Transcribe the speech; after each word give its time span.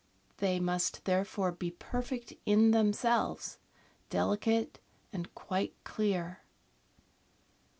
They 0.37 0.59
must 0.59 1.05
therefore 1.05 1.51
be 1.51 1.69
perfect 1.69 2.33
in 2.47 2.71
themselves, 2.71 3.59
delicate, 4.09 4.79
and 5.13 5.31
quite 5.35 5.75
clear. 5.83 6.39